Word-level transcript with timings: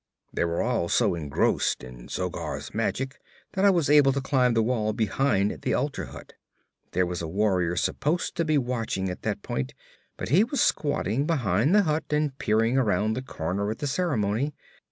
'They 0.33 0.43
were 0.45 0.63
all 0.63 0.89
so 0.89 1.13
engrossed 1.13 1.83
in 1.83 2.07
Zogar's 2.07 2.73
magic 2.73 3.19
that 3.51 3.63
I 3.63 3.69
was 3.69 3.87
able 3.87 4.11
to 4.13 4.19
climb 4.19 4.55
the 4.55 4.63
wall 4.63 4.93
behind 4.93 5.61
the 5.61 5.75
altar 5.75 6.05
hut. 6.05 6.33
There 6.93 7.05
was 7.05 7.21
a 7.21 7.27
warrior 7.27 7.75
supposed 7.75 8.33
to 8.37 8.43
be 8.43 8.57
watching 8.57 9.09
at 9.09 9.21
that 9.21 9.43
point, 9.43 9.75
but 10.17 10.29
he 10.29 10.43
was 10.43 10.59
squatting 10.59 11.27
behind 11.27 11.75
the 11.75 11.83
hut 11.83 12.05
and 12.09 12.35
peering 12.39 12.79
around 12.79 13.13
the 13.13 13.21
corner 13.21 13.69
at 13.69 13.77
the 13.77 13.85
ceremony. 13.85 14.55